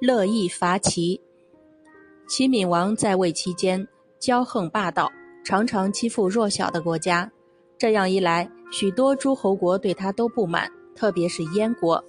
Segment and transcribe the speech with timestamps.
[0.00, 1.20] 乐意伐齐。
[2.28, 3.84] 齐闵王在位期间
[4.20, 5.10] 骄横霸道，
[5.44, 7.28] 常常欺负弱小的国家。
[7.76, 12.02] 这样一来，许多诸侯国对他都不满，特别是燕国。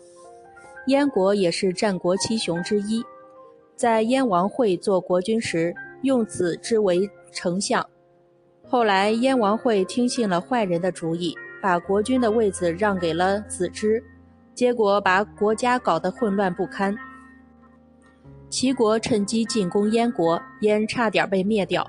[0.85, 3.03] 燕国也是战国七雄之一，
[3.75, 7.83] 在燕王会做国君时，用子之为丞相。
[8.67, 14.03] 后来燕王会听信了坏人的主意，把国君的位子让给了子之，
[14.53, 16.95] 结果把国家搞得混乱不堪。
[18.49, 21.85] 齐国趁机进攻燕国，燕差点被灭掉。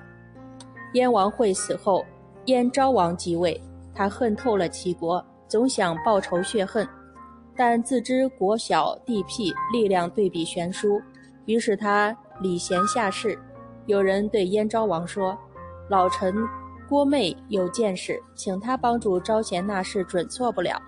[0.92, 2.04] 燕王会死后，
[2.44, 3.58] 燕昭王即位，
[3.94, 6.86] 他恨透了齐国，总想报仇雪恨，
[7.56, 11.00] 但自知国小地僻，力量对比悬殊，
[11.46, 13.38] 于是他礼贤下士。
[13.86, 15.36] 有人对燕昭王说
[15.88, 16.34] ：“老臣
[16.88, 20.80] 郭妹有见识，请他帮助招贤纳士，准错不了。”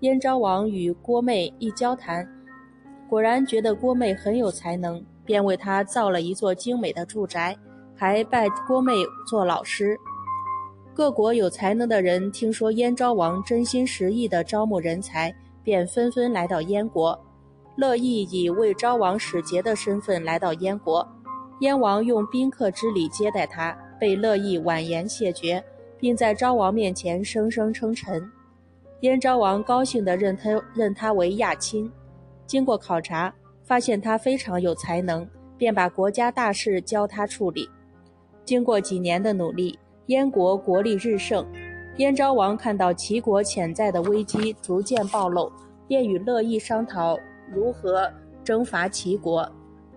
[0.00, 2.26] 燕昭王与郭妹一交谈。
[3.10, 7.56] 果然觉得郭妹很有才能，便为她造了一座精美的住宅，
[7.96, 8.92] 还拜郭妹
[9.26, 9.98] 做老师。
[10.94, 17.18] 各国有才能的人听说燕昭王真心实意地招募人才，便纷纷来到燕国。
[17.74, 21.04] 乐毅以为昭王使节的身份来到燕国，
[21.62, 25.60] 燕王用宾客之礼接待他，被乐毅婉言谢绝，
[25.98, 28.30] 并在昭王面前声声称臣。
[29.00, 31.90] 燕昭王高兴地认他认他为亚亲。
[32.50, 35.24] 经过考察，发现他非常有才能，
[35.56, 37.70] 便把国家大事交他处理。
[38.44, 41.46] 经过几年的努力，燕国国力日盛。
[41.98, 45.48] 燕昭王看到齐国潜在的危机逐渐暴露，
[45.86, 47.16] 便与乐毅商讨
[47.54, 48.10] 如何
[48.42, 49.48] 征伐齐国。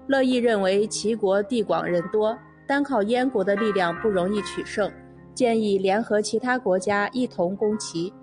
[0.06, 4.92] 乐毅认为齐国地广人多，单靠燕国的力量不容易取胜，
[5.34, 8.14] 建议联合其他国家一同攻齐。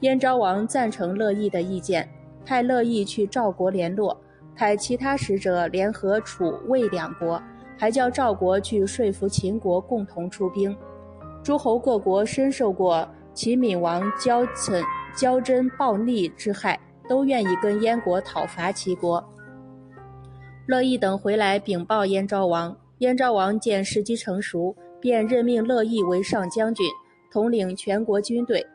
[0.00, 2.08] 燕昭王赞成乐毅的意见。
[2.48, 4.18] 派乐毅去赵国联络，
[4.56, 7.38] 派其他使者联合楚、魏两国，
[7.76, 10.74] 还叫赵国去说服秦国共同出兵。
[11.42, 14.82] 诸侯各国深受过秦闵王骄嗔
[15.14, 19.22] 骄真暴逆之害，都愿意跟燕国讨伐齐国。
[20.64, 26.86] 乐毅等回来禀报燕昭王，燕昭王见时机成熟，便任命乐毅为上将军，
[27.30, 28.66] 统领全国军队。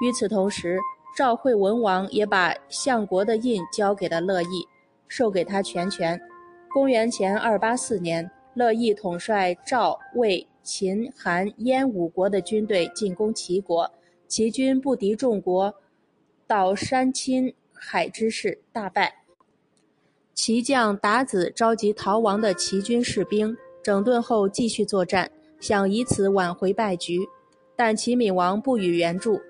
[0.00, 0.78] 与此同时，
[1.18, 4.64] 赵惠文王也把相国的印交给了乐毅，
[5.08, 6.20] 授给他全权。
[6.72, 13.90] 公元前二八四年，乐毅统帅赵、魏、秦、韩、燕五国的军队进攻齐国，
[14.28, 15.74] 齐军不敌众国，
[16.46, 19.12] 到山侵海之势，大败。
[20.34, 27.28] 齐将鞑子召集逃亡的齐军士兵，整顿后继续作战，想以此挽回败局，
[27.74, 29.40] 但齐闵王不予援助。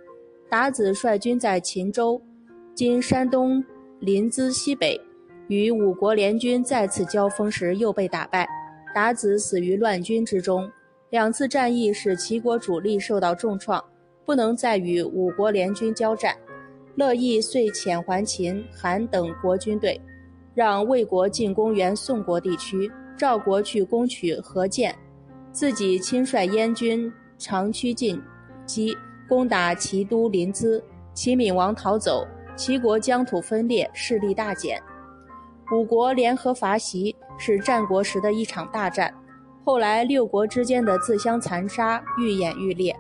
[0.51, 2.21] 达子率军在秦州
[2.75, 3.63] （今山东
[4.01, 4.99] 临淄西北）
[5.49, 8.49] 与五国联军再次交锋时又被打败，
[8.95, 10.71] 达子死于乱军之中。
[11.11, 13.83] 两次战役使齐国主力受到重创，
[14.25, 16.35] 不能再与五国联军交战。
[16.95, 20.01] 乐毅遂遣还秦、韩等国军队，
[20.55, 24.97] 让魏国进攻原宋国地区，赵国去攻取河间，
[25.53, 28.19] 自己亲率燕军长驱进
[28.65, 28.97] 击。
[29.29, 34.83] 攻打齐都临淄，齐闵王逃走，齐国疆土分裂，势力大减。
[35.71, 39.13] 五国联合伐齐，是战国时的一场大战。
[39.65, 42.97] 后来六国之间的自相残杀愈演愈烈。